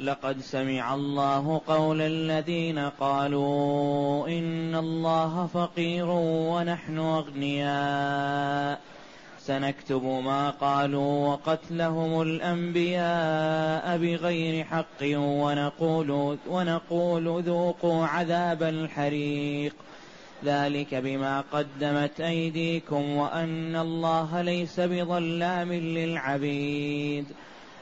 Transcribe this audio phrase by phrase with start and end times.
[0.00, 8.80] لقد سمع الله قول الذين قالوا إن الله فقير ونحن أغنياء.
[9.38, 19.74] سنكتب ما قالوا وقتلهم الأنبياء بغير حق ونقول ونقول ذوقوا عذاب الحريق.
[20.44, 27.24] ذلك بما قدمت أيديكم وأن الله ليس بظلام للعبيد.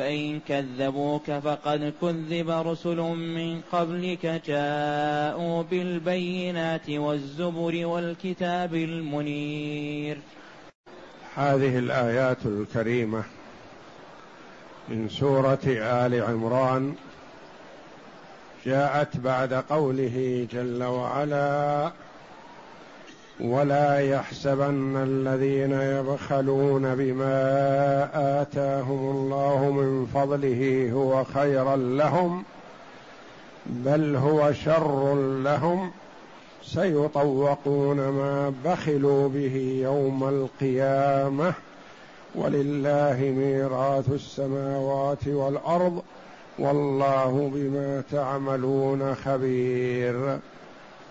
[0.00, 2.96] فإن كذبوك فقد كذب رسل
[3.36, 10.18] من قبلك جاءوا بالبينات والزبر والكتاب المنير.
[11.34, 13.22] هذه الآيات الكريمة
[14.88, 16.94] من سورة آل عمران
[18.66, 21.92] جاءت بعد قوله جل وعلا
[23.44, 28.08] ولا يحسبن الذين يبخلون بما
[28.42, 32.42] آتاهم الله من فضله هو خيرا لهم
[33.66, 35.90] بل هو شر لهم.
[36.62, 41.54] سيطوقون ما بخلوا به يوم القيامة.
[42.34, 46.02] ولله ميراث السماوات والأرض
[46.58, 50.38] والله بما تعملون خبير.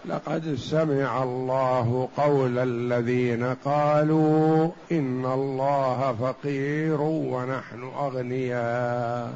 [0.10, 9.34] لقد سمع الله قول الذين قالوا إن الله فقير ونحن أغنياء.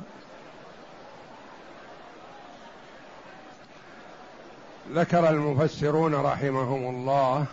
[4.94, 7.46] ذكر المفسرون رحمهم الله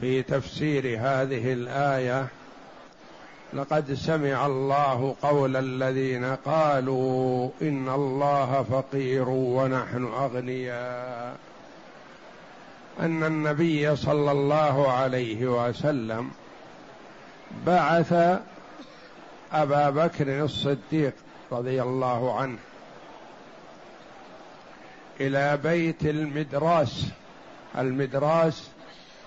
[0.00, 2.26] في تفسير هذه الآية
[3.52, 11.53] لقد سمع الله قول الذين قالوا إن الله فقير ونحن أغنياء.
[13.00, 16.30] أن النبي صلى الله عليه وسلم
[17.66, 18.12] بعث
[19.52, 21.12] أبا بكر الصديق
[21.52, 22.58] رضي الله عنه
[25.20, 27.06] إلى بيت المدراس.
[27.78, 28.68] المدراس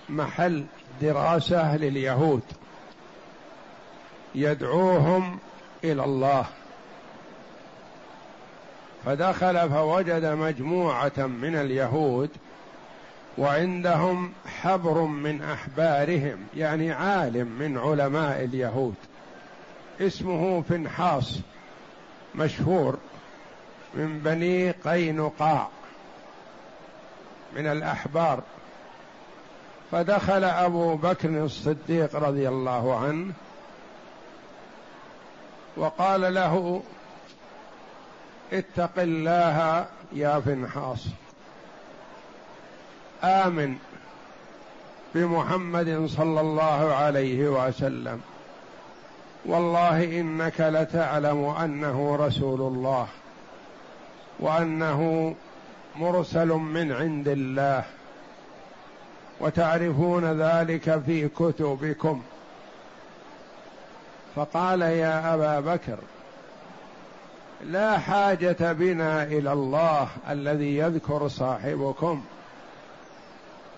[0.09, 0.65] محل
[1.01, 2.41] دراسة لليهود
[4.35, 5.39] يدعوهم
[5.83, 6.45] إلى الله.
[9.05, 12.29] فدخل فوجد مجموعة من اليهود
[13.37, 18.95] وعندهم حبر من أحبارهم يعني عالم من علماء اليهود.
[20.01, 21.39] اسمه فنحاص
[22.35, 22.97] مشهور
[23.93, 25.67] من بني قينقاع
[27.55, 28.43] من الأحبار.
[29.91, 33.33] فدخل أبو بكر الصديق رضي الله عنه
[35.77, 36.83] وقال له
[38.53, 41.05] اتق الله يا فنحاص
[43.23, 43.75] آمن
[45.15, 48.21] بمحمد صلى الله عليه وسلم.
[49.45, 53.07] والله إنك لتعلم أنه رسول الله
[54.39, 55.35] وأنه
[55.95, 57.83] مرسل من عند الله
[59.39, 62.21] وتعرفون ذلك في كتبكم.
[64.35, 65.97] فقال يا أبا بكر
[67.63, 72.23] لا حاجة بنا إلى الله الذي يذكر صاحبكم.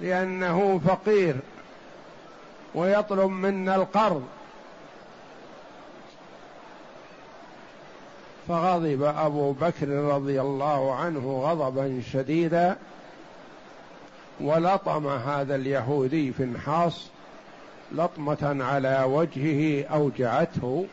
[0.02, 1.36] لأنه فقير
[2.76, 4.24] ويطلب منا القرض.
[8.48, 12.78] فغضب أبو بكر رضي الله عنه غضبا شديدا
[14.40, 17.08] ولطم هذا اليهودي في النحاص
[17.92, 20.86] لطمة على وجهه أوجعته.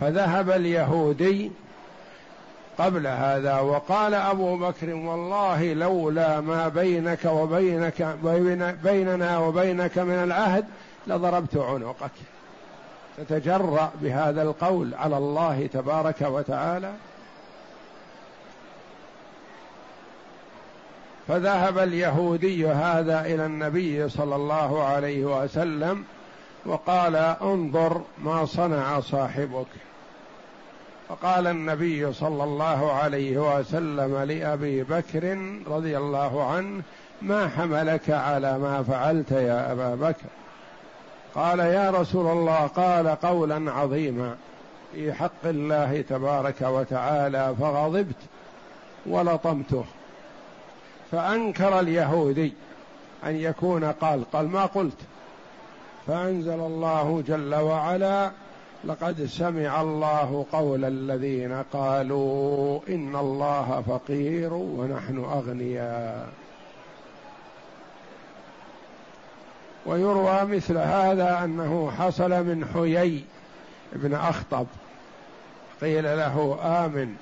[0.00, 1.50] فذهب اليهودي
[2.82, 8.16] قبل هذا وقال أبو بكر والله لولا ما بينك وبينك
[8.84, 10.64] بيننا وبينك من العهد
[11.06, 12.10] لضربت عنقك.
[13.18, 16.92] تتجرأ بهذا القول على الله تبارك وتعالى؟
[21.28, 26.04] فذهب اليهودي هذا إلى النبي صلى الله عليه وسلم
[26.66, 29.66] وقال انظر ما صنع صاحبك.
[31.08, 36.82] فقال النبي صلى الله عليه وسلم لأبي بكر رضي الله عنه
[37.22, 40.26] ما حملك على ما فعلت يا أبا بكر؟
[41.34, 44.36] قال يا رسول الله قال قولا عظيما
[44.92, 48.16] في حق الله تبارك وتعالى فغضبت
[49.06, 49.84] ولطمته
[51.12, 52.52] فأنكر اليهودي
[53.24, 54.98] أن يكون قال قال ما قلت
[56.06, 58.30] فأنزل الله جل وعلا
[58.84, 66.28] لقد سمع الله قول الذين قالوا إن الله فقير ونحن أغنياء.
[69.86, 73.24] ويروى مثل هذا أنه حصل من حيي
[73.92, 74.66] بن أخطب.
[75.80, 77.16] قيل له آمن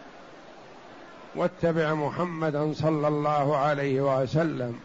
[1.36, 4.80] واتبع محمدا صلى الله عليه وسلم.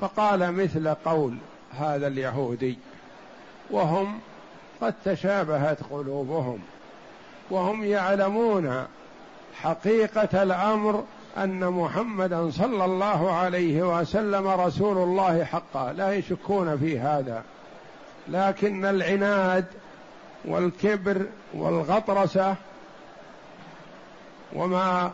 [0.00, 1.36] فقال مثل قول
[1.78, 2.78] هذا اليهودي
[3.70, 4.20] وهم
[4.82, 6.58] قد تشابهت قلوبهم
[7.50, 8.86] وهم يعلمون
[9.54, 11.04] حقيقة الأمر
[11.36, 15.92] أن محمدا صلى الله عليه وسلم رسول الله حقا.
[15.92, 17.42] لا يشكون في هذا.
[18.28, 19.64] لكن العناد
[20.44, 22.54] والكبر والغطرسة
[24.52, 25.10] وما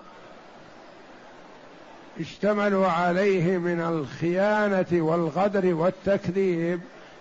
[2.20, 6.80] اشتملوا عليه من الخيانة والغدر والتكذيب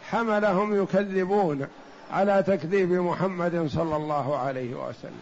[0.09, 1.67] حملهم يكذبون.
[2.11, 5.21] على تكذيب محمد صلى الله عليه وسلم.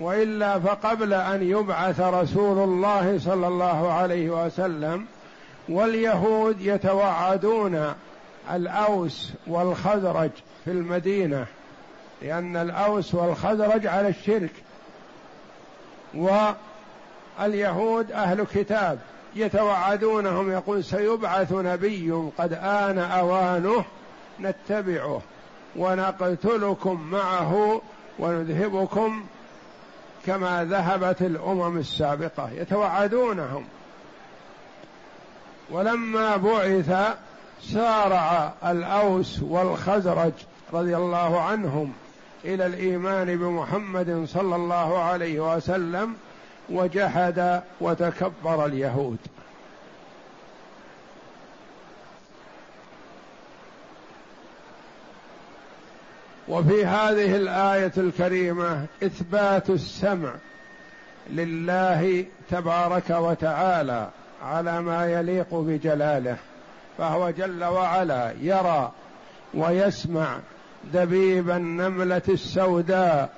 [0.00, 5.06] وإلا فقبل أن يبعث رسول الله صلى الله عليه وسلم
[5.68, 7.94] واليهود يتوعدون
[8.52, 10.30] الأوس والخزرج
[10.64, 11.46] في المدينة
[12.22, 14.52] لأن الأوس والخزرج على الشرك.
[16.14, 18.98] واليهود أهل كتاب
[19.36, 23.84] يتوعدونهم يقول سيبعث نبي قد آن أوانه
[24.40, 25.20] نتبعه.
[25.76, 27.80] ونقتلكم معه
[28.18, 29.24] ونذهبكم
[30.26, 33.64] كما ذهبت الأمم السابقة يتوعدونهم.
[35.70, 37.16] ولما بعث
[37.62, 40.32] سارع الأوس والخزرج
[40.72, 41.92] رضي الله عنهم
[42.44, 46.14] إلى الإيمان بمحمد صلى الله عليه وسلم
[46.70, 49.18] وجحد وتكبر اليهود.
[56.48, 60.34] وفي هذه الآية الكريمة إثبات السمع
[61.30, 64.08] لله تبارك وتعالى
[64.44, 66.36] على ما يليق بجلاله
[66.98, 68.92] فهو جل وعلا يرى
[69.54, 70.38] ويسمع
[70.84, 73.30] دبيب النملة السوداء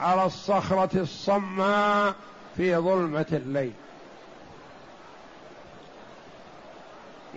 [0.00, 2.14] على الصخرة الصماء
[2.56, 3.72] في ظلمة الليل.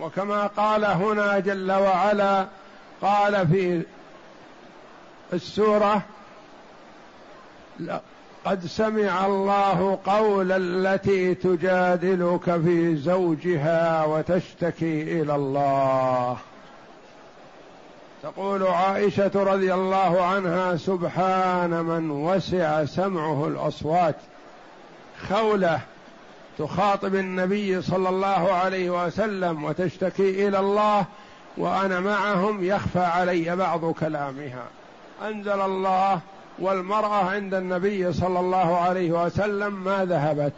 [0.00, 2.46] وكما قال هنا جل وعلا
[3.02, 3.82] قال في
[5.32, 6.02] السورة
[8.44, 16.36] قد سمع الله قول التي تجادلك في زوجها وتشتكي إلى الله.
[18.22, 24.16] تقول عائشة رضي الله عنها سبحان من وسع سمعه الأصوات.
[25.28, 25.80] خولة
[26.58, 31.04] تخاطب النبي صلى الله عليه وسلم وتشتكي إلى الله
[31.56, 34.64] وأنا معهم يخفى علي بعض كلامها.
[35.28, 36.20] أنزل الله
[36.58, 40.52] والمرأة عند النبي صلى الله عليه وسلم ما ذهبت.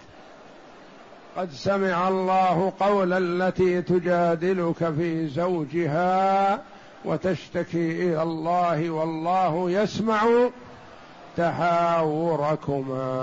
[1.36, 6.62] قد سمع الله قول التي تجادلك في زوجها
[7.04, 10.48] وتشتكي إلى الله والله يسمع
[11.36, 13.14] تحاوركما.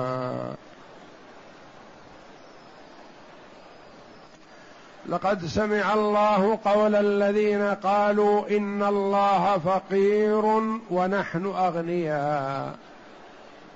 [5.12, 10.46] لقد سمع الله قول الذين قالوا إن الله فقير
[10.92, 12.76] ونحن أغنياء.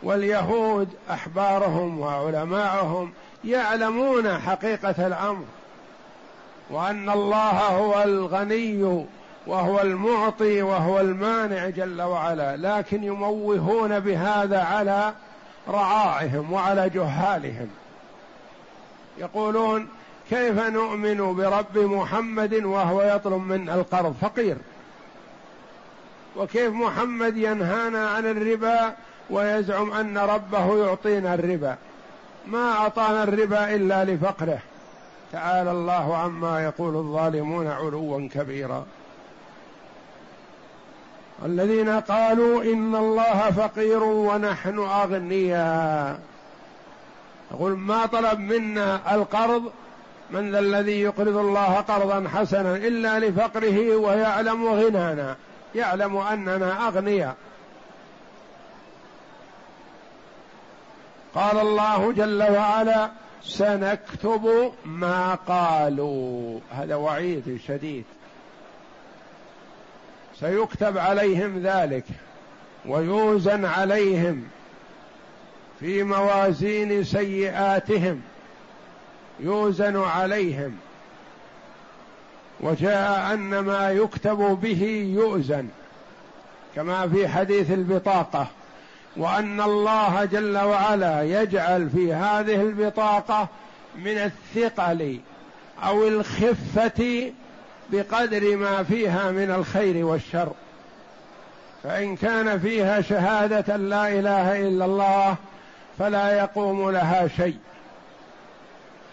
[0.04, 3.13] واليهود أحبارهم وعلماءهم
[3.46, 5.46] يعلمون حقيقة الأمر
[6.70, 9.06] وأن الله هو الغني
[9.48, 15.13] وهو المعطي وهو المانع جل وعلا لكن يموهون بهذا على
[15.70, 17.70] رعاعهم وعلى جهالهم.
[19.18, 19.88] يقولون
[20.29, 24.58] كيف نؤمن برب محمد وهو يطلب من القرض؟ فقير.
[26.38, 28.94] وكيف محمد ينهانا عن الربا
[29.29, 31.75] ويزعم أن ربه يعطينا الربا؟
[32.48, 34.60] ما أعطانا الربا إلا لفقره.
[35.32, 38.86] تعالى الله عما يقول الظالمون علوا كبيرا.
[41.46, 46.20] الذين قالوا إن الله فقير ونحن أغنياء.
[47.51, 49.72] يقول ما طلب منا القرض
[50.32, 55.36] من ذا الذي يقرض الله قرضا حسنا إلا لفقره ويعلم غنانا
[55.75, 57.36] يعلم أننا أغنياء.
[61.36, 63.10] قال الله جل وعلا
[63.44, 66.60] سنكتب ما قالوا.
[66.72, 68.03] هذا وعيد شديد.
[70.39, 72.05] سيكتب عليهم ذلك
[72.86, 74.48] ويوزن عليهم
[75.79, 78.22] في موازين سيئاتهم.
[79.39, 80.77] يوزن عليهم
[82.60, 85.68] وجاء أن ما يكتب به يؤزن
[86.75, 88.48] كما في حديث البطاقة
[89.18, 93.48] وأن الله جل وعلا يجعل في هذه البطاقة
[93.96, 95.20] من الثقل
[95.84, 97.32] أو الخفة
[97.92, 100.51] بقدر ما فيها من الخير والشر.
[101.84, 105.36] فإن كان فيها شهادة لا إله إلا الله
[106.00, 107.58] فلا يقوم لها شيء.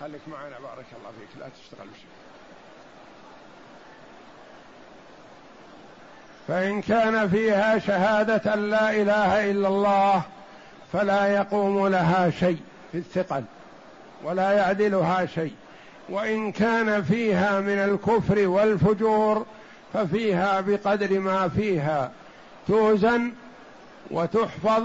[0.03, 1.41] خليك معنا بارك الله فيك.
[1.41, 2.07] لا تشتغل بشيء.
[6.49, 10.23] فإن كان فيها شهادة لا إله إلا الله
[10.93, 12.61] فلا يقوم لها شيء
[12.93, 13.45] في الثقل
[14.25, 15.55] ولا يعدلها شيء.
[16.09, 19.47] وإن كان فيها من الكفر والفجور
[19.93, 22.13] ففيها بقدر ما فيها
[22.69, 23.33] توزن
[24.11, 24.83] وتحفظ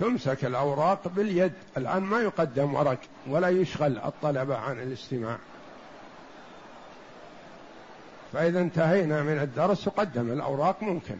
[0.00, 1.52] تمسك الأوراق باليد.
[1.76, 5.38] الآن ما يقدم ورق ولا يشغل الطلبة عن الاستماع.
[8.32, 11.16] فإذا انتهينا من الدرس تقدم الأوراق ممكن.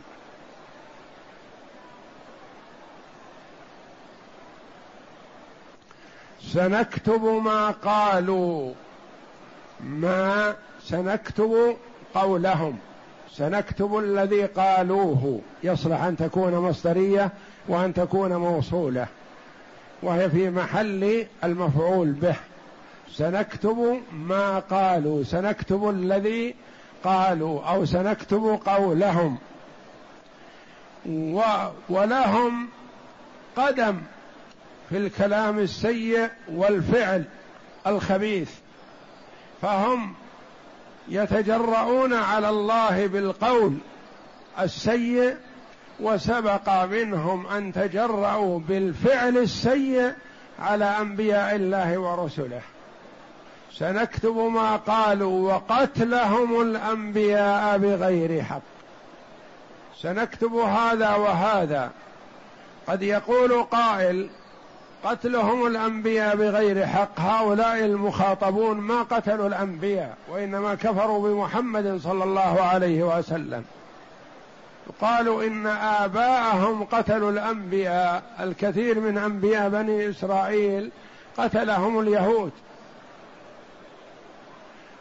[6.40, 8.74] سنكتب ما قالوا.
[9.80, 11.76] ما سنكتب
[12.14, 12.78] قولهم.
[13.36, 15.40] سنكتب الذي قالوه.
[15.64, 17.30] يصلح أن تكون مصدرية
[17.68, 19.06] وأن تكون موصولة.
[20.02, 22.36] وهي في محل المفعول به.
[23.10, 25.24] سنكتب ما قالوا.
[25.24, 26.54] سنكتب الذي
[27.04, 29.38] قالوا أو سنكتب قولهم.
[31.08, 31.42] و
[31.88, 32.68] ولهم
[33.56, 34.00] قدم
[34.88, 37.24] في الكلام السيء والفعل
[37.86, 38.50] الخبيث.
[39.62, 40.14] فهم
[41.10, 43.74] يتجرؤون على الله بالقول
[44.60, 45.36] السيء
[46.00, 50.12] وسبق منهم أن تجرؤوا بالفعل السيء
[50.58, 52.60] على أنبياء الله ورسله.
[53.72, 58.62] سنكتب ما قالوا وقتلهم الأنبياء بغير حق.
[59.96, 61.90] سنكتب هذا وهذا.
[62.86, 64.30] قد يقول قائل
[65.04, 67.20] قتلهم الأنبياء بغير حق.
[67.20, 73.64] هؤلاء المخاطبون ما قتلوا الأنبياء وإنما كفروا بمحمد صلى الله عليه وسلم.
[75.00, 78.22] قالوا إن آباءهم قتلوا الأنبياء.
[78.40, 80.90] الكثير من أنبياء بني إسرائيل
[81.36, 82.52] قتلهم اليهود.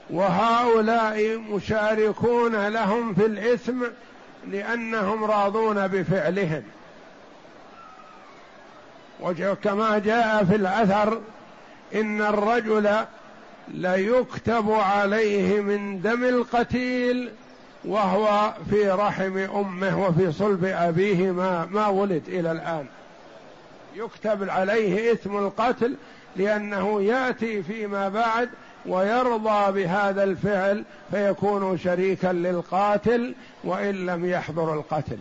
[0.10, 3.84] وهؤلاء مشاركون لهم في الإثم
[4.48, 6.64] لأنهم راضون بفعلهم.
[9.22, 11.22] وكما جاء في الأثر
[11.96, 12.90] إن الرجل
[13.68, 17.30] ليكتب عليه من دم القتيل
[17.86, 22.86] وهو في رحم أمه وفي صلب أبيه ما ما ولد إلى الآن.
[23.96, 25.96] يكتب عليه إثم القتل
[26.36, 28.50] لأنه يأتي فيما بعد
[28.86, 33.34] ويرضى بهذا الفعل فيكون شريكا للقاتل
[33.64, 35.18] وإن لم يحضر القتل.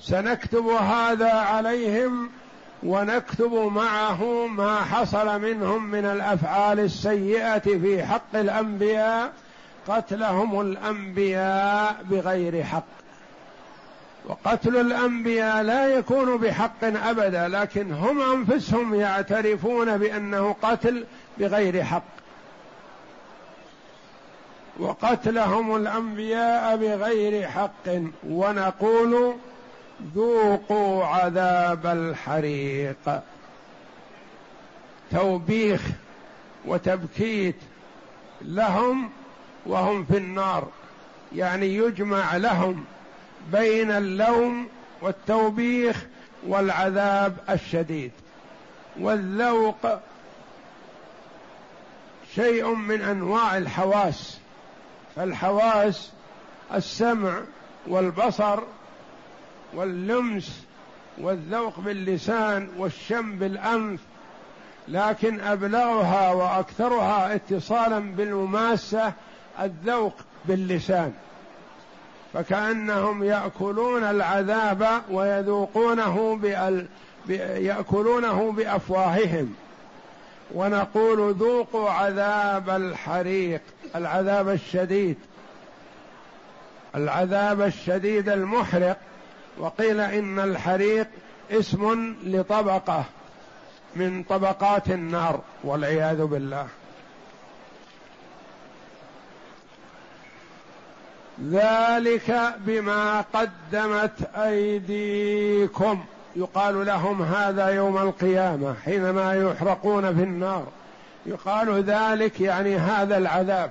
[0.00, 2.30] سنكتب هذا عليهم
[2.82, 9.32] ونكتب معه ما حصل منهم من الأفعال السيئة في حق الأنبياء
[9.88, 12.84] قتلهم الأنبياء بغير حق.
[14.26, 21.04] وقتل الأنبياء لا يكون بحق أبدا لكن هم أنفسهم يعترفون بأنه قتل
[21.38, 22.02] بغير حق.
[24.78, 28.02] وقتلهم الأنبياء بغير حق.
[28.28, 29.34] ونقول
[30.14, 33.20] ذوقوا عذاب الحريق.
[35.10, 35.82] توبيخ
[36.66, 37.56] وتبكيت
[38.42, 39.10] لهم
[39.66, 40.68] وهم في النار.
[41.34, 42.84] يعني يجمع لهم
[43.52, 44.68] بين اللوم
[45.02, 46.06] والتوبيخ
[46.46, 48.12] والعذاب الشديد.
[49.00, 50.00] والذوق
[52.34, 54.38] شيء من أنواع الحواس.
[55.16, 56.10] فالحواس
[56.74, 57.40] السمع
[57.86, 58.60] والبصر
[59.74, 60.64] واللمس
[61.18, 64.00] والذوق باللسان والشم بالأنف
[64.88, 69.12] لكن أبلغها وأكثرها اتصالا بالمماسة
[69.60, 71.12] الذوق باللسان.
[72.34, 76.86] فكأنهم يأكلون العذاب ويذوقونه بأل
[77.58, 79.54] يأكلونه بأفواههم.
[80.54, 83.60] ونقول ذوقوا عذاب الحريق
[83.96, 85.16] العذاب الشديد
[86.94, 88.96] العذاب الشديد المحرق.
[89.58, 91.06] وقيل إن الحريق
[91.50, 93.04] اسم لطبقة
[93.96, 96.66] من طبقات النار والعياذ بالله.
[101.44, 106.04] ذلك بما قدمت أيديكم.
[106.36, 110.66] يقال لهم هذا يوم القيامة حينما يحرقون في النار.
[111.26, 113.70] يقال ذلك يعني هذا العذاب.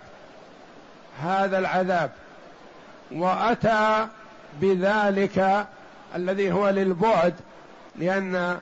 [1.23, 2.11] هذا العذاب.
[3.11, 4.07] وأتى
[4.61, 5.67] بذلك
[6.15, 7.33] الذي هو للبعد
[7.95, 8.59] لأن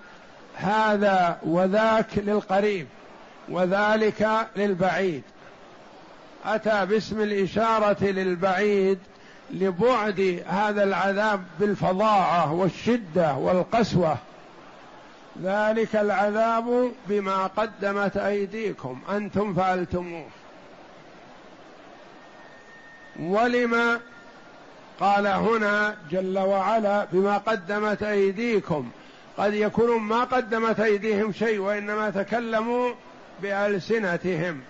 [0.55, 2.87] هذا وذاك للقريب
[3.49, 5.23] وذلك للبعيد.
[6.45, 8.99] أتى باسم الإشارة للبعيد
[9.51, 14.17] لبعد هذا العذاب بالفظاعة والشدة والقسوة.
[15.43, 20.27] ذلك العذاب بما قدمت أيديكم أنتم فعلتموه.
[23.19, 23.99] ولم
[24.99, 28.89] قال هنا جل وعلا بما قدمت أيديكم.
[29.37, 32.93] قد يكون ما قدمت أيديهم شيء وإنما تكلموا
[33.41, 34.61] بألسنتهم.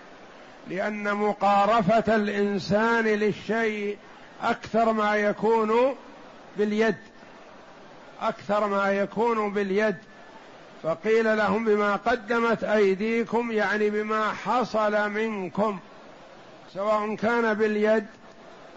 [0.69, 3.97] لأن مقارفة الإنسان للشيء
[4.43, 5.95] أكثر ما يكون
[6.57, 6.95] باليد.
[8.21, 9.95] أكثر ما يكون باليد.
[10.83, 15.79] فقيل لهم بما قدمت أيديكم يعني بما حصل منكم.
[16.73, 18.05] سواء كان باليد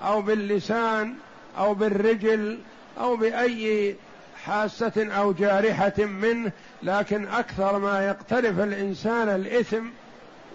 [0.04, 1.14] أو باللسان
[1.58, 2.58] أو بالرجل
[3.00, 3.96] أو بأي
[4.44, 6.52] حاسة أو جارحة منه
[6.82, 9.84] لكن أكثر ما يقترف الإنسان الإثم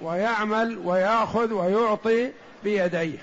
[0.02, 2.32] ويعمل ويأخذ ويعطي
[2.64, 3.18] بيديه.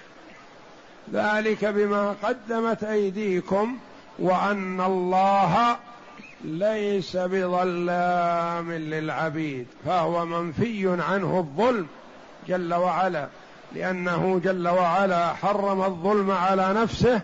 [1.12, 3.78] ذلك بما قدمت أيديكم
[4.18, 5.76] وأن الله
[6.44, 11.86] ليس بظلام للعبيد فهو منفي عنه الظلم
[12.48, 13.28] جل وعلا
[13.74, 17.20] لأنه جل وعلا حرم الظلم على نفسه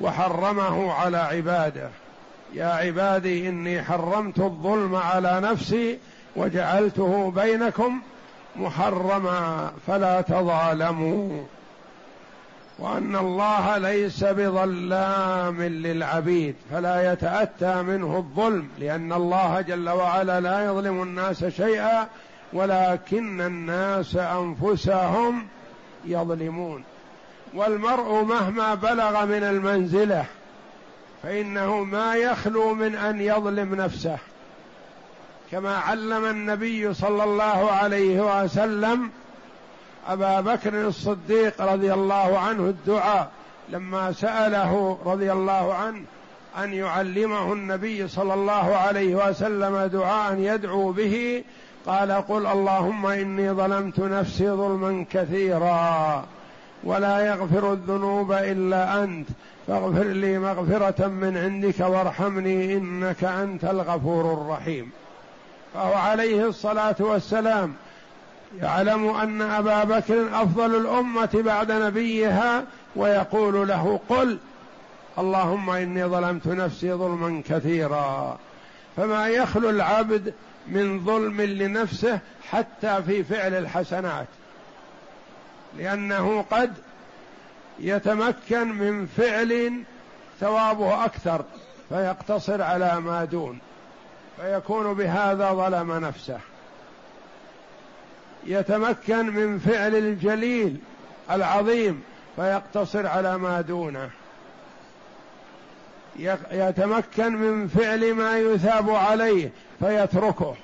[0.00, 1.88] وحرمه على عباده.
[2.54, 5.98] يا عبادي إني حرمت الظلم على نفسي
[6.36, 8.00] وجعلته بينكم
[8.56, 11.42] محرما فلا تظالموا.
[12.78, 21.02] وأن الله ليس بظلام للعبيد فلا يتأتى منه الظلم لأن الله جل وعلا لا يظلم
[21.02, 22.06] الناس شيئا
[22.52, 25.46] ولكن الناس أنفسهم
[26.04, 26.84] يظلمون.
[27.54, 30.24] والمرء مهما بلغ من المنزلة
[31.22, 34.18] فإنه ما يخلو من أن يظلم نفسه.
[35.52, 39.10] كما علم النبي صلى الله عليه وسلم
[40.08, 43.30] أبا بكر الصديق رضي الله عنه الدعاء
[43.68, 46.02] لما سأله رضي الله عنه
[46.58, 51.44] أن يعلمه النبي صلى الله عليه وسلم دعاء يدعو به
[51.86, 56.24] قال قل اللهم إني ظلمت نفسي ظلما كثيرا.
[56.86, 59.28] ولا يغفر الذنوب إلا أنت.
[59.66, 64.90] فاغفر لي مغفرة من عندك وارحمني إنك أنت الغفور الرحيم.
[65.74, 67.74] فهو عليه الصلاة والسلام
[68.60, 72.64] يعلم أن أبا بكر أفضل الأمة بعد نبيها
[72.96, 74.38] ويقول له قل
[75.18, 78.38] اللهم إني ظلمت نفسي ظلما كثيرا.
[78.96, 80.34] فما يخلو العبد
[80.68, 82.18] من ظلم لنفسه
[82.50, 84.26] حتى في فعل الحسنات.
[85.78, 86.74] لأنه قد
[87.78, 89.82] يتمكن من فعل
[90.40, 91.44] ثوابه أكثر
[91.88, 93.58] فيقتصر على ما دون
[94.40, 96.38] فيكون بهذا ظلم نفسه.
[98.46, 100.76] يتمكن من فعل الجليل
[101.30, 102.02] العظيم
[102.36, 104.10] فيقتصر على ما دونه.
[106.52, 110.54] يتمكن من فعل ما يثاب عليه فيتركه.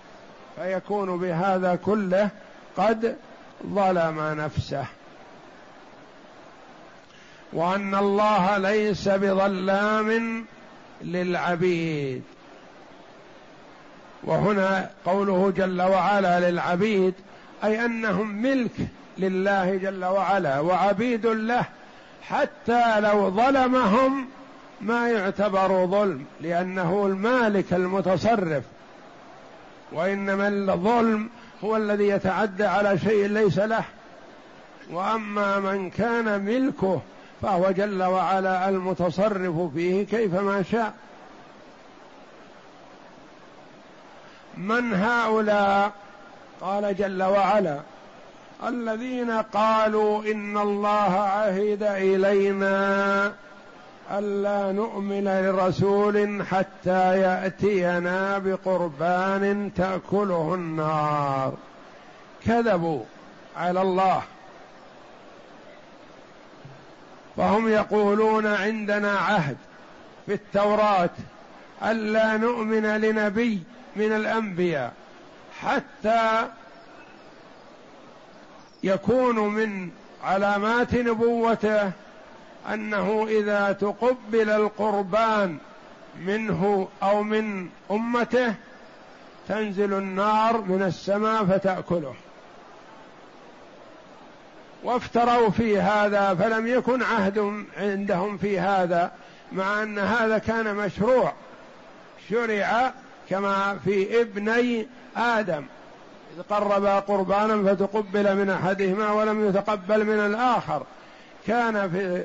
[0.57, 2.29] فيكون بهذا كله
[2.77, 3.16] قد
[3.66, 4.85] ظلم نفسه.
[7.53, 10.45] وأن الله ليس بظلام
[11.03, 12.23] للعبيد.
[14.25, 17.15] وهنا قوله جل وعلا للعبيد
[17.65, 18.71] أي أنهم ملك
[19.19, 21.65] لله جل وعلا وعبيد له
[22.23, 24.27] حتى لو ظلمهم
[24.81, 28.65] ما يعتبر ظلم لأنه المالك المتصرف.
[29.93, 31.29] وإنما الظلم
[31.65, 33.85] هو الذي يتعدى على شيء ليس له.
[34.91, 37.01] وأما من كان ملكه
[37.42, 40.94] فهو جل وعلا المتصرف فيه كيفما شاء.
[44.57, 45.92] من هؤلاء؟
[46.61, 47.81] قال جل وعلا
[48.68, 53.33] الذين قالوا إن الله عهد إلينا
[54.12, 61.52] ألا نؤمن لرسول حتى يأتينا بقربان تأكله النار.
[62.46, 63.00] كذبوا
[63.57, 64.22] على الله.
[67.37, 69.57] فهم يقولون عندنا عهد
[70.27, 71.11] في التوراة
[71.85, 73.62] ألا نؤمن لنبي
[73.97, 74.92] من الأنبياء
[75.61, 76.49] حتى
[78.83, 79.90] يكون من
[80.25, 81.90] علامات نبوته
[82.73, 85.59] أنه إذا تقبل القربان
[86.21, 88.55] منه أو من أمته
[89.49, 92.14] تنزل النار من السماء فتأكله.
[94.85, 99.12] وافتروا في هذا فلم يكن عهد عندهم في هذا
[99.53, 101.33] مع أن هذا كان مشروع.
[102.31, 102.92] شرع
[103.31, 105.64] كما في ابني آدم.
[106.37, 110.83] إذ قربا قربانا فتقبل من أحدهما ولم يتقبل من الآخر.
[111.47, 112.25] كان في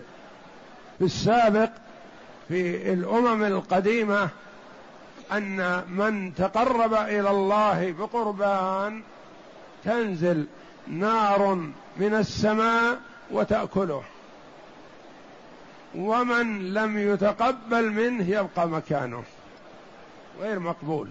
[1.00, 1.70] في السابق
[2.48, 4.30] في الأمم القديمة
[5.32, 9.02] أن من تقرب إلى الله بقربان
[9.86, 10.46] تنزل.
[10.89, 11.56] نار
[11.97, 13.00] من السماء
[13.32, 14.04] وتأكله.
[15.95, 19.23] ومن لم يتقبل منه يبقى مكانه
[20.39, 21.08] غير مقبول.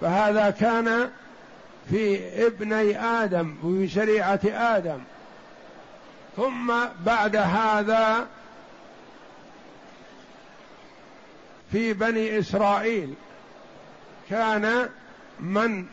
[0.00, 1.10] فهذا كان
[1.90, 4.98] في ابني آدم وفي شريعة آدم.
[6.36, 6.74] ثم
[7.06, 8.26] بعد هذا
[11.72, 13.14] في بني إسرائيل
[14.30, 14.88] كان
[15.40, 15.86] من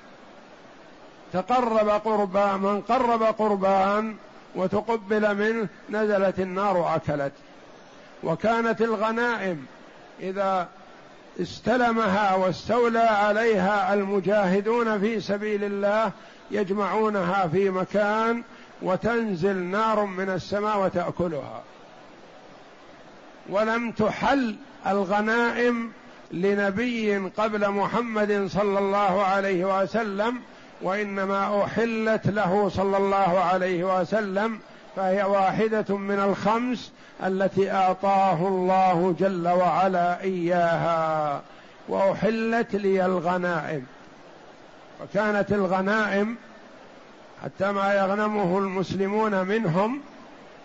[1.35, 4.15] تقرب قربان من قرب قربان
[4.55, 7.31] وتقبل منه نزلت النار وأكلت.
[8.23, 9.65] وكانت الغنائم
[10.19, 10.67] إذا
[11.41, 16.11] استلمها واستولى عليها المجاهدون في سبيل الله
[16.51, 18.43] يجمعونها في مكان
[18.81, 21.63] وتنزل نار من السماء وتأكلها.
[23.49, 24.55] ولم تحل
[24.87, 25.91] الغنائم
[26.31, 30.39] لنبي قبل محمد صلى الله عليه وسلم
[30.81, 34.59] وإنما أحلت له صلى الله عليه وسلم
[34.95, 36.91] فهي واحدة من الخمس
[37.23, 41.41] التي أعطاه الله جل وعلا إياها
[41.87, 43.85] وأحلت لي الغنائم.
[45.03, 46.35] وكانت الغنائم
[47.43, 50.01] حتى ما يغنمه المسلمون منهم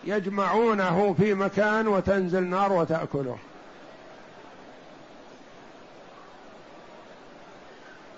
[0.04, 3.36] يجمعونه في مكان وتنزل نار وتأكله.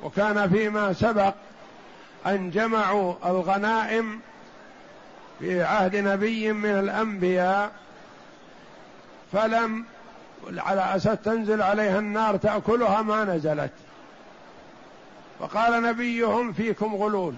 [0.02, 1.34] وكان فيما سبق
[2.26, 4.20] أن جمعوا الغنائم
[5.38, 7.72] في عهد نبي من الأنبياء
[9.32, 9.84] فلم
[10.56, 13.72] على أساس تنزل عليها النار تأكلها ما نزلت.
[15.40, 17.34] فقال نبيهم فيكم غلول.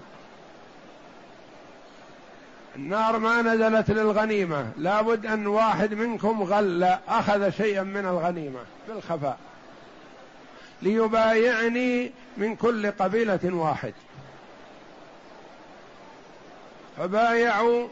[2.75, 4.71] النار ما نزلت للغنيمة.
[4.77, 9.37] لابد أن واحد منكم غل أخذ شيئا من الغنيمة بالخفاء.
[10.81, 13.93] ليبايعني من كل قبيلة واحد.
[16.97, 17.87] فبايعوا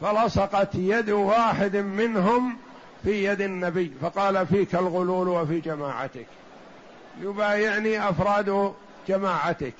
[0.00, 2.56] فلصقت يد واحد منهم
[3.04, 6.26] في يد النبي فقال فيك الغلول وفي جماعتك.
[7.20, 8.72] يبايعني أفراد
[9.08, 9.74] جماعتك.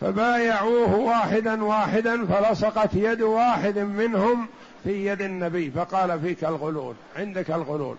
[0.00, 4.46] فبايعوه واحدا واحدا فلصقت يد واحد منهم
[4.84, 7.96] في يد النبي فقال فيك الغلول عندك الغلول.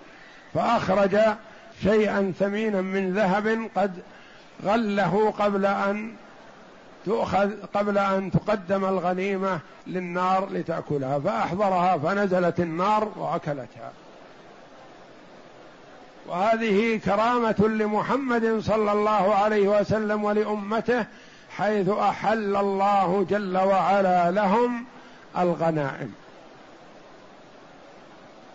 [0.53, 1.17] فأخرج
[1.83, 3.91] شيئا ثمينا من ذهب قد
[4.65, 6.13] غله قبل أن
[7.07, 11.19] تؤخذ قبل أن تقدم الغنيمة للنار لتأكلها.
[11.19, 13.91] فأحضرها فنزلت النار وأكلتها.
[16.27, 21.05] وهذه كرامة لمحمد صلى الله عليه وسلم ولأمته
[21.57, 24.85] حيث أحل الله جل وعلا لهم
[25.37, 26.13] الغنائم.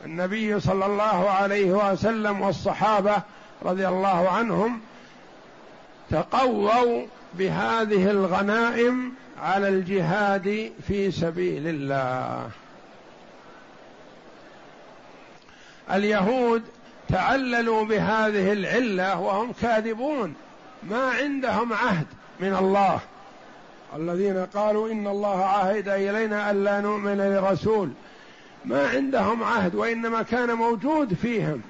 [0.04, 3.22] النبي صلى الله عليه وسلم والصحابة
[3.62, 4.80] رضي الله عنهم
[6.10, 7.06] تقووا
[7.38, 12.50] بهذه الغنائم على الجهاد في سبيل الله.
[15.92, 16.62] اليهود
[17.08, 20.34] تعللوا بهذه العلة وهم كاذبون.
[20.90, 22.06] ما عندهم عهد
[22.40, 23.00] من الله.
[23.96, 27.90] الذين قالوا إن الله عهد إلينا الا نؤمن لرسول.
[28.64, 31.62] ما عندهم عهد وإنما كان موجود فيهم.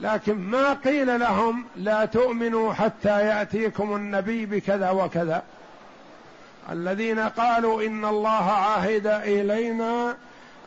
[0.00, 5.42] لكن ما قيل لهم لا تؤمنوا حتى يأتيكم النبي بكذا وكذا.
[6.72, 10.16] الذين قالوا إن الله عهد إلينا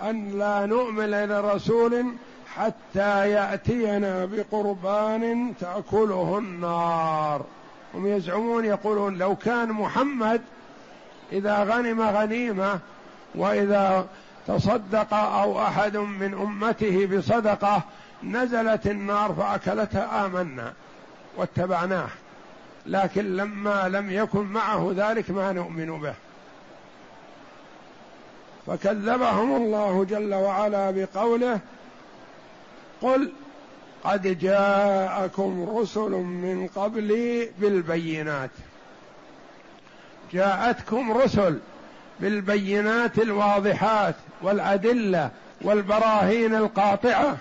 [0.02, 2.06] أن لا نؤمن لرسول
[2.56, 7.46] حتى يأتينا بقربان تأكله النار.
[7.94, 10.42] هم يزعمون يقولون لو كان محمد
[11.32, 12.80] إذا غنم غنيمة
[13.36, 14.08] وإذا
[14.48, 17.82] تصدق أو أحد من أمته بصدقة
[18.24, 20.74] نزلت النار فأكلتها آمنا
[21.38, 22.10] واتبعناه.
[22.86, 26.14] لكن لما لم يكن معه ذلك ما نؤمن به.
[28.68, 31.60] فكذبهم الله جل وعلا بقوله
[33.02, 33.32] قل
[34.04, 38.50] قد جاءكم رسل من قبلي بالبينات.
[40.34, 41.60] جاءتكم رسل
[42.20, 45.30] بالبينات الواضحات والأدلة
[45.62, 47.38] والبراهين القاطعة.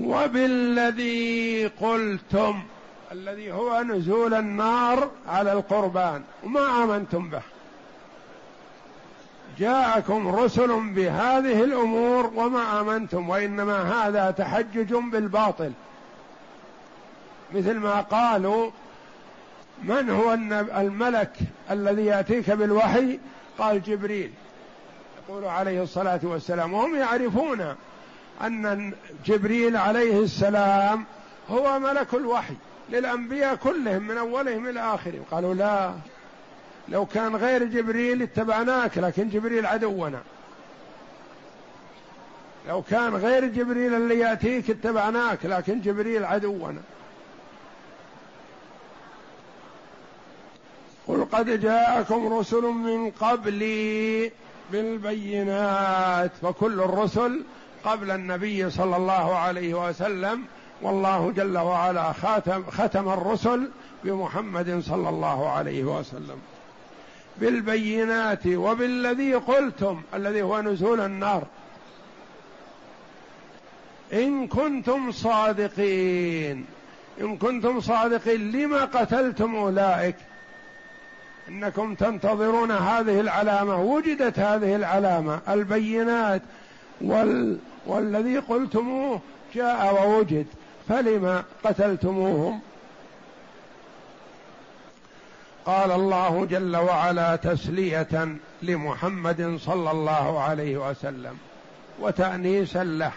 [0.00, 2.62] وبالذي قلتم
[3.12, 7.42] الذي هو نزول النار على القربان وما آمنتم به.
[9.58, 15.72] جاءكم رسل بهذه الأمور وما آمنتم وإنما هذا تحجج بالباطل.
[17.54, 18.70] مثل ما قالوا
[19.82, 20.32] من هو
[20.80, 21.32] الملك
[21.70, 23.18] الذي يأتيك بالوحي؟
[23.58, 24.32] قال جبريل.
[25.28, 27.74] يقول عليه الصلاة والسلام وهم يعرفون
[28.42, 28.92] أن
[29.26, 31.04] جبريل عليه السلام
[31.50, 32.54] هو ملك الوحي
[32.90, 35.22] للأنبياء كلهم من أولهم إلى آخرهم.
[35.30, 35.94] قالوا لا
[36.88, 40.22] لو كان غير جبريل اتبعناك لكن جبريل عدونا.
[42.68, 46.80] لو كان غير جبريل اللي يأتيك اتبعناك لكن جبريل عدونا.
[51.06, 54.32] قل قد جاءكم رسل من قبلي
[54.72, 57.42] بالبينات فكل الرسل
[57.84, 60.44] قبل النبي صلى الله عليه وسلم
[60.82, 63.68] والله جل وعلا ختم ختم الرسل
[64.04, 66.38] بمحمد صلى الله عليه وسلم.
[67.38, 71.42] بالبينات وبالذي قلتم الذي هو نزول النار.
[74.12, 76.64] إن كنتم صادقين.
[77.20, 80.16] إن كنتم صادقين لما قتلتم أولئك؟
[81.48, 86.42] إنكم تنتظرون هذه العلامة وجدت هذه العلامة البينات
[87.00, 89.20] وال والذي قلتموه
[89.54, 90.46] جاء ووجد
[90.88, 92.60] فلم قتلتموهم؟
[95.66, 101.38] قال الله جل وعلا تسلية لمحمد صلى الله عليه وسلم
[102.00, 103.12] وتأنيسا له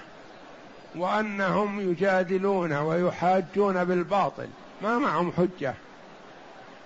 [0.95, 4.47] وأنهم يجادلون ويحاجون بالباطل
[4.81, 5.73] ما معهم حجة.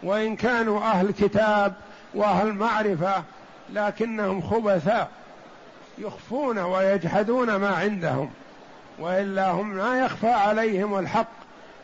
[0.03, 1.73] وإن كانوا أهل كتاب
[2.13, 3.23] وأهل معرفة
[3.73, 5.09] لكنهم خبثاء.
[5.99, 8.29] يخفون ويجحدون ما عندهم
[8.99, 11.31] وإلا هم ما يخفى عليهم الحق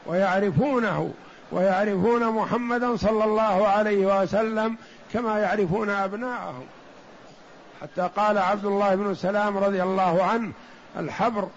[0.05, 1.11] ويعرفونه
[1.51, 4.75] ويعرفون محمدا صلى الله عليه وسلم
[5.13, 6.63] كما يعرفون أبناءهم.
[7.81, 10.51] حتى قال عبد الله بن سلام رضي الله عنه
[10.99, 11.47] الحبر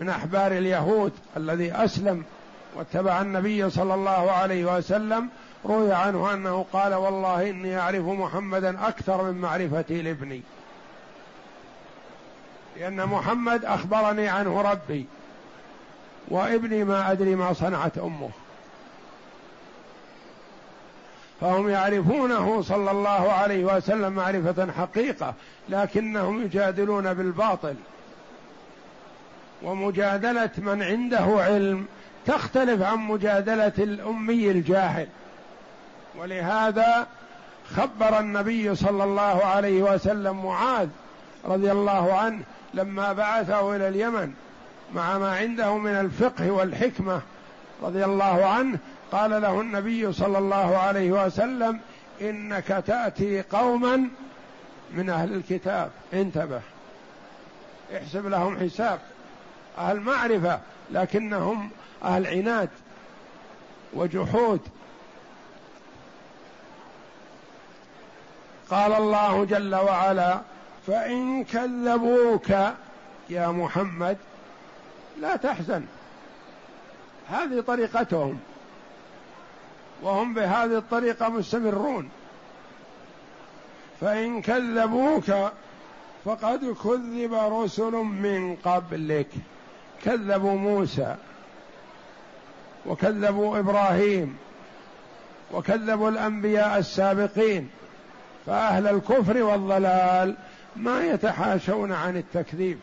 [0.00, 2.24] من أحبار اليهود الذي أسلم
[2.76, 5.28] واتبع النبي صلى الله عليه وسلم
[5.66, 10.42] روي عنه أنه قال والله إني أعرف محمدا أكثر من معرفتي لابني.
[12.76, 15.06] لأن محمد أخبرني عنه ربي
[16.28, 18.30] وابني ما أدري ما صنعت أمه.
[21.40, 25.34] فهم يعرفونه صلى الله عليه وسلم معرفة حقيقة
[25.68, 27.74] لكنهم يجادلون بالباطل.
[29.62, 31.86] ومجادلة من عنده علم
[32.26, 35.08] تختلف عن مجادلة الأمي الجاهل.
[36.18, 37.06] ولهذا
[37.76, 40.88] خبر النبي صلى الله عليه وسلم معاذ
[41.44, 42.42] رضي الله عنه
[42.74, 44.34] لما بعثه إلى اليمن
[44.94, 47.20] مع ما عنده من الفقه والحكمة
[47.82, 48.78] رضي الله عنه
[49.12, 51.80] قال له النبي صلى الله عليه وسلم
[52.20, 54.08] إنك تأتي قوما
[54.92, 55.90] من أهل الكتاب.
[56.12, 56.60] انتبه.
[57.96, 58.98] احسب لهم حساب.
[59.78, 60.60] أهل معرفة
[60.90, 61.70] لكنهم
[62.04, 62.68] أهل عناد
[63.92, 64.60] وجحود.
[68.70, 70.40] قال الله جل وعلا
[70.86, 72.50] فإن كذبوك
[73.30, 74.16] يا محمد
[75.20, 75.84] لا تحزن.
[77.30, 78.40] هذه طريقتهم.
[80.02, 82.08] وهم بهذه الطريقة مستمرون.
[84.00, 85.32] فإن كذبوك
[86.24, 89.28] فقد كذب رسل من قبلك.
[90.04, 91.16] كذبوا موسى
[92.86, 94.36] وكذبوا إبراهيم
[95.52, 97.70] وكذبوا الأنبياء السابقين.
[98.46, 100.36] فأهل الكفر والضلال
[100.76, 102.78] ما يتحاشون عن التكذيب.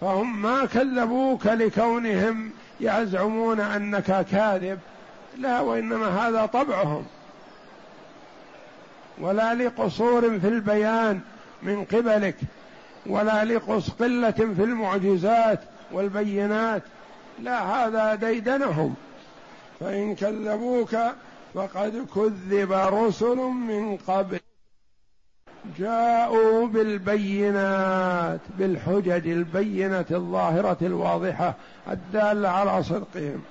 [0.00, 4.78] فهم ما كذبوك لكونهم يزعمون أنك كاذب.
[5.38, 7.06] لا وإنما هذا طبعهم.
[9.18, 11.20] ولا لقصور في البيان
[11.62, 12.36] من قبلك
[13.06, 15.60] ولا لقص قلة في المعجزات
[15.92, 16.82] والبينات.
[17.38, 18.94] لا هذا ديدنهم.
[19.80, 20.96] فإن كذبوك
[21.54, 24.40] فقد كذب رسل من قبل.
[25.78, 31.54] جاءوا بالبينات بالحجج البينة الظاهرة الواضحة
[31.90, 33.42] الدالة على صدقهم.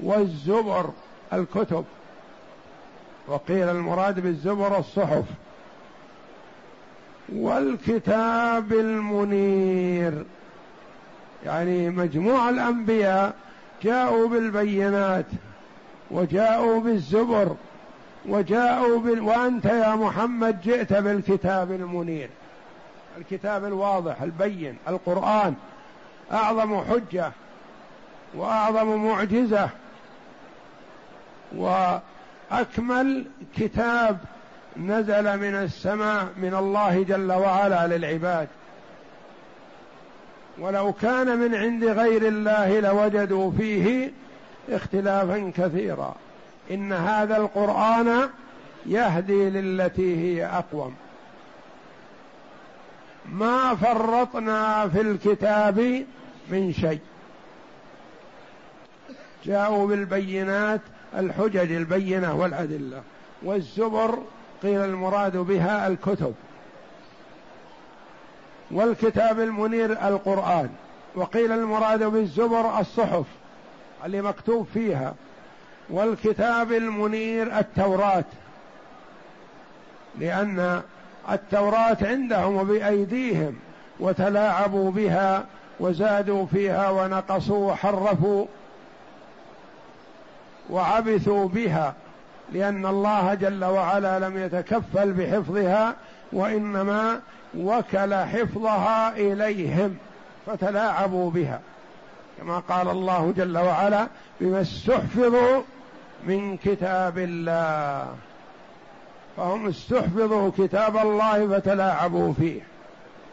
[0.00, 0.90] والزبر
[1.32, 1.84] الكتب.
[3.28, 5.24] وقيل المراد بالزبر الصحف.
[7.32, 10.24] والكتاب المنير.
[11.46, 13.34] يعني مجموع الأنبياء
[13.82, 15.26] جاءوا بالبينات
[16.10, 17.56] وجاءوا بالزبر.
[18.28, 19.20] وجاءوا بال...
[19.20, 22.28] وأنت يا محمد جئت بالكتاب المنير.
[23.18, 25.54] الكتاب الواضح البين القرآن.
[26.32, 27.32] أعظم حجة
[28.34, 29.68] وأعظم معجزة.
[31.56, 33.24] وأكمل
[33.56, 34.18] كتاب
[34.76, 38.48] نزل من السماء من الله جل وعلا للعباد.
[40.58, 44.10] ولو كان من عند غير الله لوجدوا فيه
[44.68, 46.14] اختلافا كثيرا.
[46.70, 48.28] إن هذا القرآن
[48.86, 50.94] يهدي للتي هي أقوم.
[53.32, 56.06] ما فرطنا في الكتاب
[56.50, 57.00] من شيء.
[59.44, 60.80] جاءوا بالبينات
[61.16, 63.02] الحجج البينة والأدلة.
[63.42, 64.18] والزبر
[64.62, 66.34] قيل المراد بها الكتب.
[68.70, 70.70] والكتاب المنير القرآن.
[71.14, 73.24] وقيل المراد بالزبر الصحف.
[74.04, 75.14] اللي مكتوب فيها.
[75.90, 78.24] والكتاب المنير التوراة
[80.18, 80.82] لأن
[81.30, 83.56] التوراة عندهم وبايديهم
[84.00, 85.44] وتلاعبوا بها
[85.80, 88.46] وزادوا فيها ونقصوا وحرفوا
[90.70, 91.94] وعبثوا بها
[92.52, 95.94] لأن الله جل وعلا لم يتكفل بحفظها
[96.32, 97.20] وإنما
[97.56, 99.96] وكل حفظها إليهم
[100.46, 101.60] فتلاعبوا بها
[102.38, 104.06] كما قال الله جل وعلا
[104.40, 105.62] بما استحفظوا
[106.26, 108.14] من كتاب الله.
[109.36, 112.60] فهم استحفظوا كتاب الله فتلاعبوا فيه.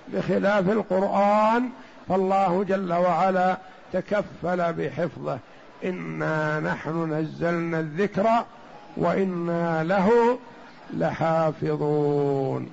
[0.08, 1.70] بخلاف القرآن
[2.10, 3.58] فالله جل وعلا
[3.94, 5.40] تكفل بحفظه.
[5.86, 8.28] إنا نحن نزلنا الذكر
[8.98, 10.40] وإنا له
[10.94, 12.72] لحافظون.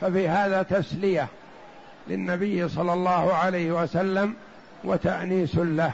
[0.00, 1.28] ففي هذا تسلية
[2.08, 4.34] للنبي صلى الله عليه وسلم
[4.84, 5.92] وتأنيس له.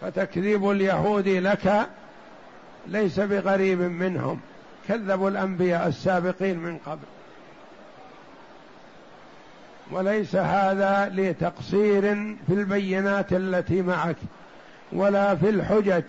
[0.00, 1.88] فتكذيب اليهود لك
[2.86, 4.40] ليس بغريب منهم.
[4.88, 7.06] كذبوا الأنبياء السابقين من قبل.
[9.90, 12.02] وليس هذا لتقصير
[12.46, 14.16] في البينات التي معك
[14.92, 16.02] ولا في الحجج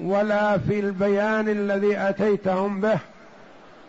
[0.00, 2.98] ولا في البيان الذي أتيتهم به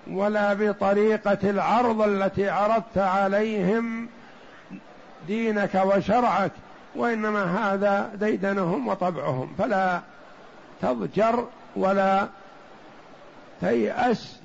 [0.07, 4.07] ولا بطريقة العرض التي عرضت عليهم
[5.27, 6.51] دينك وشرعك.
[6.95, 9.53] وإنما هذا ديدنهم وطبعهم.
[9.57, 10.01] فلا
[10.81, 12.27] تضجر ولا
[13.61, 14.39] تيأس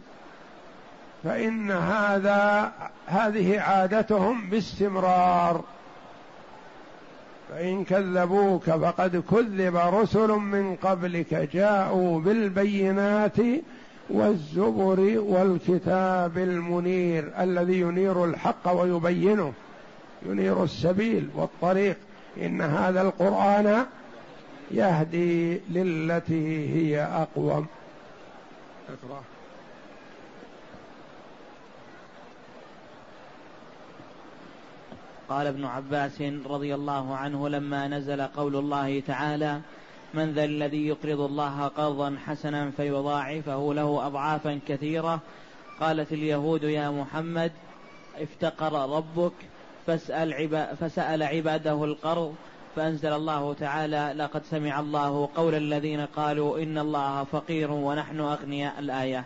[1.25, 2.73] فإن هذا
[3.07, 5.65] هذه عادتهم باستمرار.
[7.51, 13.37] فإن كذبوك فقد كذب رسل من قبلك جاءوا بالبينات
[14.11, 19.53] والزبر والكتاب المنير الذي ينير الحق ويبينه
[20.27, 21.97] ينير السبيل والطريق.
[22.37, 23.87] إن هذا القرآن
[24.71, 27.67] يهدي للتي هي أقوم.
[28.89, 29.23] اقرأ.
[35.29, 39.61] قال ابن عباس رضي الله عنه لما نزل قول الله تعالى
[40.15, 45.21] من ذا الذي يقرض الله قرضا حسنا فيضاعفه له اضعافا كثيرة
[45.81, 47.53] قالت اليهود يا محمد
[48.19, 49.33] افتقر ربك
[49.87, 52.35] فاسأل عبا فسأل عباده القرض
[52.77, 59.25] فأنزل الله تعالى لقد سمع الله قول الذين قالوا إن الله فقير ونحن أغنياء الآية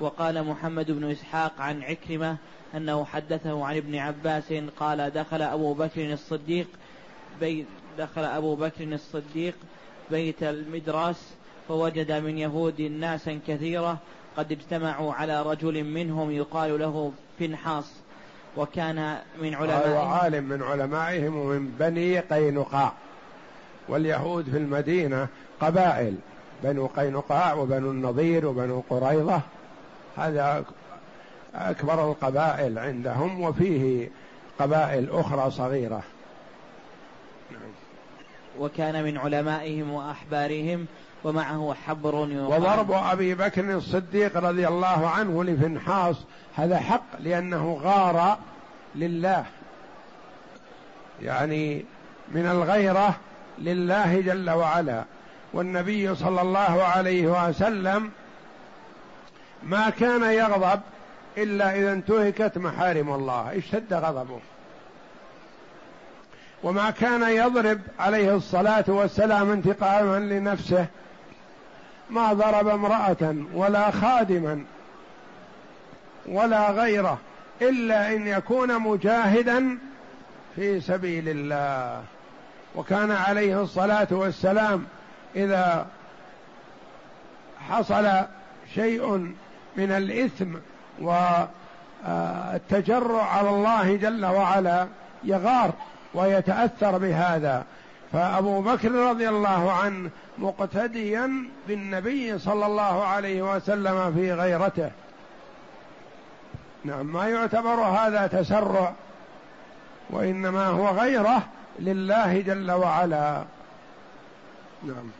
[0.00, 2.36] وقال محمد بن إسحاق عن عكرمة
[2.74, 6.66] أنه حدثه عن ابن عباس قال دخل أبو بكر الصديق
[7.40, 7.66] بيت
[7.98, 9.54] دخل أبو بكر الصديق
[10.10, 11.34] بيت المدراس
[11.68, 13.98] فوجد من يهود ناسا كثيرة
[14.36, 17.92] قد اجتمعوا على رجل منهم يقال له فنحاص
[18.56, 20.08] وكان من علمائهم.
[20.08, 22.92] عالم من علمائهم ومن بني قينقاع.
[23.88, 25.28] واليهود في المدينة
[25.60, 26.14] قبائل
[26.62, 29.40] بنو قينقاع وبنو النضير وبنو قريظة.
[30.16, 30.64] هذا
[31.54, 34.10] أكبر القبائل عندهم وفيه
[34.58, 36.02] قبائل أخرى صغيرة.
[38.58, 40.86] وكان من علمائهم وأحبارهم
[41.24, 46.16] ومعه حبر وضرب أبي بكر الصديق رضي الله عنه لفنحاص
[46.56, 48.38] هذا حق لأنه غار
[48.94, 49.44] لله.
[51.22, 51.84] يعني
[52.28, 53.16] من الغيرة
[53.58, 55.04] لله جل وعلا.
[55.52, 58.10] والنبي صلى الله عليه وسلم
[59.62, 60.80] ما كان يغضب
[61.38, 63.58] إلا إذا انتهكت محارم الله.
[63.58, 64.40] اشتد غضبه.
[66.62, 70.86] وما كان يضرب عليه الصلاة والسلام انتقاما لنفسه
[72.10, 74.64] ما ضرب امرأة ولا خادما
[76.26, 77.18] ولا غيره
[77.62, 79.78] إلا أن يكون مجاهدا
[80.56, 82.02] في سبيل الله.
[82.74, 84.84] وكان عليه الصلاة والسلام
[85.36, 85.86] إذا
[87.70, 88.10] حصل
[88.74, 89.34] شيء
[89.76, 90.54] من الإثم
[92.08, 94.86] والتجرع على الله جل وعلا
[95.24, 95.72] يغار
[96.14, 97.64] ويتأثر بهذا.
[98.12, 104.90] فأبو بكر رضي الله عنه مقتديا بالنبي صلى الله عليه وسلم في غيرته.
[106.84, 108.94] نعم ما يعتبر هذا تسرع
[110.10, 111.42] وإنما هو غيره
[111.78, 113.44] لله جل وعلا.
[114.82, 115.10] نعم.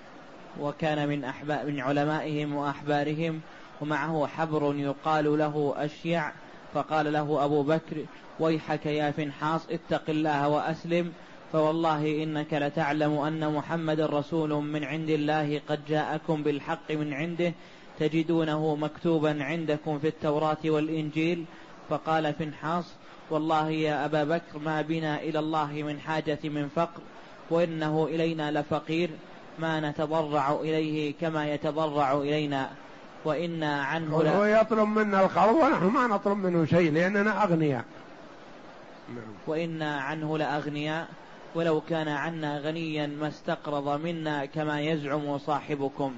[0.61, 3.41] وكان من أحباب من علمائهم وأحبارهم
[3.81, 6.31] ومعه حبر يقال له أشيع
[6.75, 7.97] فقال له أبو بكر
[8.41, 11.13] ويحك يا فنحاص اتق الله وأسلم
[11.57, 17.53] فوالله إنك لتعلم أن محمد رسول من عند الله قد جاءكم بالحق من عنده
[17.99, 21.45] تجدونه مكتوبا عندكم في التوراة والإنجيل.
[21.91, 22.85] فقال فنحاص
[23.31, 27.01] والله يا أبا بكر ما بنا إلى الله من حاجة من فقر
[27.51, 29.11] وإنه إلينا لفقير
[29.59, 32.71] ما نتضرع إليه كما يتضرع إلينا.
[33.25, 37.85] وإنا عنه هو يطلب منا القرض ونحن ما نطلب منه شيء لأننا أغنياء.
[39.47, 41.09] وإنا عنه لأغنياء.
[41.57, 46.15] ولو كان عنا غنيا ما استقرض منا كما يزعم صاحبكم.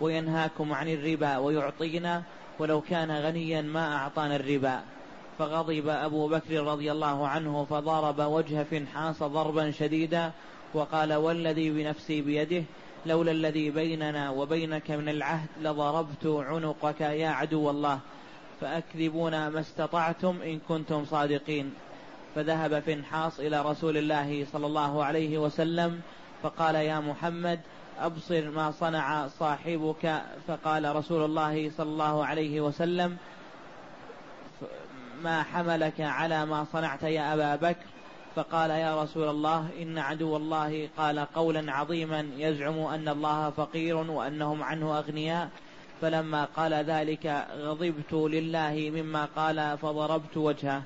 [0.00, 2.22] وينهاكم عن الربا ويعطينا
[2.58, 4.80] ولو كان غنيا ما أعطانا الربا.
[5.38, 10.32] فغضب أبو بكر رضي الله عنه فضرب وجه فنحاس ضربا شديدا
[10.74, 12.64] وقال والذي بنفسي بيده
[13.06, 17.98] لولا الذي بيننا وبينك من العهد لضربت عنقك يا عدو الله.
[18.60, 21.74] فأكذبون ما استطعتم إن كنتم صادقين.
[22.34, 26.00] فذهب فنحاص إلى رسول الله صلى الله عليه وسلم
[26.42, 27.60] فقال يا محمد
[28.00, 30.22] أبصر ما صنع صاحبك.
[30.48, 33.16] فقال رسول الله صلى الله عليه وسلم
[35.22, 37.86] ما حملك على ما صنعت يا أبا بكر؟
[38.36, 44.62] فقال يا رسول الله إن عدو الله قال قولا عظيما يزعم أن الله فقير وأنهم
[44.62, 45.50] عنه أغنياء.
[46.00, 50.82] فلما قال ذلك غضبت لله مما قال فضربت وجهه.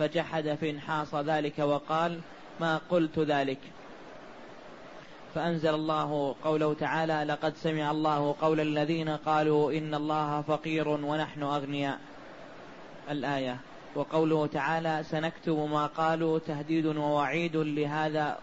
[0.00, 2.20] فجحد فانحاص ذلك وقال
[2.60, 3.58] ما قلت ذلك.
[5.34, 11.98] فأنزل الله قوله تعالى لقد سمع الله قول الذين قالوا إن الله فقير ونحن أغنياء.
[13.10, 13.56] الآية.
[13.94, 18.38] وقوله تعالى سنكتب ما قالوا تهديد ووعيد لهذا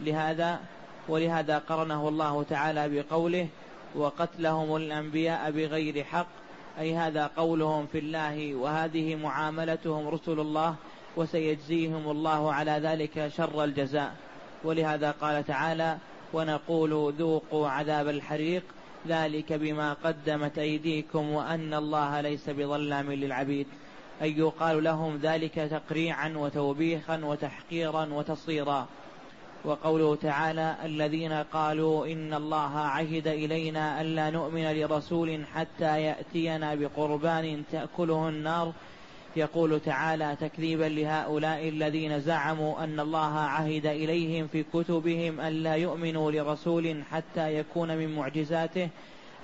[0.00, 0.60] لهذا
[1.08, 3.48] ولهذا قرنه الله تعالى بقوله
[3.94, 6.41] وقتلهم الأنبياء بغير حق
[6.78, 10.74] أي هذا قولهم في الله وهذه معاملتهم رسل الله
[11.16, 14.14] وسيجزيهم الله على ذلك شر الجزاء.
[14.64, 15.98] ولهذا قال تعالى
[16.32, 18.62] ونقول ذوقوا عذاب الحريق
[19.08, 23.66] ذلك بما قدمت أيديكم وأن الله ليس بظلام للعبيد.
[24.22, 28.86] أي يقال لهم ذلك تقريعا وتوبيخا وتحقيرا وتصيرا.
[29.64, 38.28] وقوله تعالى الذين قالوا إن الله عهد إلينا ألا نؤمن لرسول حتى يأتينا بقربان تأكله
[38.28, 38.72] النار.
[39.36, 47.02] يقول تعالى تكذيبا لهؤلاء الذين زعموا أن الله عهد إليهم في كتبهم ألا يؤمنوا لرسول
[47.10, 48.88] حتى يكون من معجزاته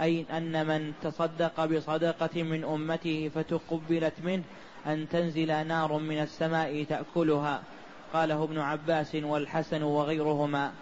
[0.01, 4.43] أي أن من تصدق بصدقة من أمته فتقبلت منه
[4.87, 7.63] أن تنزل نار من السماء تأكلها.
[8.13, 10.73] قاله ابن عباس والحسن وغيرهما.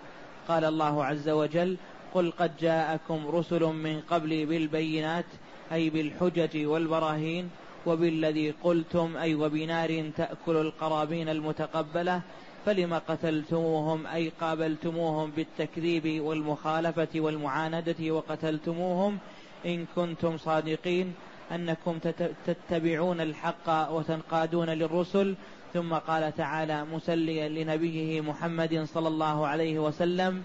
[0.49, 1.77] قال الله عز وجل
[2.15, 5.25] قل قد جاءكم رسل من قبلي بالبينات
[5.73, 7.51] أي بالحجج والبراهين
[7.87, 12.21] وبالذي قلتم أي وبنار تأكل القرابين المتقبلة
[12.67, 19.19] فلم قتلتموهم أي قابلتموهم بالتكذيب والمخالفة والمعاندة وقتلتموهم
[19.67, 21.15] إن كنتم صادقين
[21.53, 21.99] أنكم
[22.47, 25.35] تتبعون الحق وتنقادون للرسل
[25.77, 30.43] ثم قال تعالى مسليا لنبيه محمد صلى الله عليه وسلم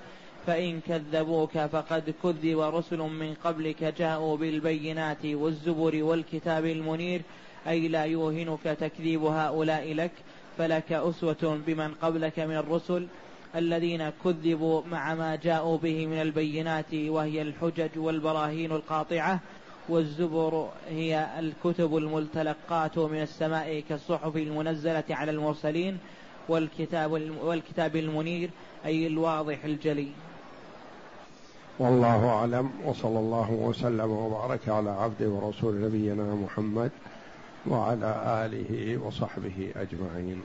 [0.48, 7.22] فإن كذبوك فقد كذب رسل من قبلك جاءوا بالبينات والزبر والكتاب المنير
[7.68, 10.12] أي لا يوهنك تكذيب هؤلاء لك
[10.58, 13.08] فلك أسوة بمن قبلك من الرسل
[13.56, 19.40] الذين كذبوا مع ما جاءوا به من البينات وهي الحجج والبراهين القاطعة
[19.90, 25.98] والزبر هي الكتب المتلقاة من السماء كالصحف المنزلة على المرسلين
[26.50, 27.12] والكتاب
[27.44, 28.50] والكتاب المنير
[28.86, 30.08] أي الواضح الجلي
[31.80, 36.92] والله أعلم وصلى الله وسلم وبارك على عبده ورسول نبينا محمد
[37.68, 40.42] وعلى آله وصحبه أجمعين.